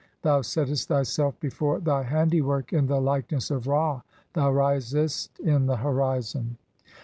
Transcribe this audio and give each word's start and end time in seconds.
(24) 0.23 0.31
Thou 0.37 0.41
settest 0.41 0.87
thyself 0.87 1.39
before 1.39 1.79
thy 1.79 2.01
handiwork 2.01 2.73
in 2.73 2.87
the 2.87 2.99
"likeness 2.99 3.51
of 3.51 3.67
Ra; 3.67 4.01
thou 4.33 4.51
risest 4.51 5.39
in 5.39 5.67
the 5.67 5.77
horizon." 5.77 6.57